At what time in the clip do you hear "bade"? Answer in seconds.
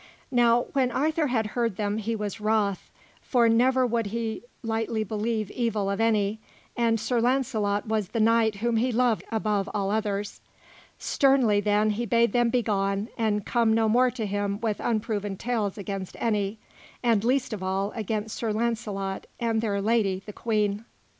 12.07-12.33